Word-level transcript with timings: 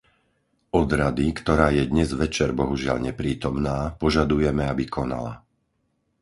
Od 0.79 0.89
Rady, 1.01 1.27
ktorá 1.39 1.67
je 1.77 1.83
dnes 1.93 2.09
večer, 2.23 2.49
bohužiaľ, 2.59 2.97
neprítomná, 3.13 3.77
požadujeme, 4.03 4.63
aby 4.73 4.83
konala. 4.97 5.33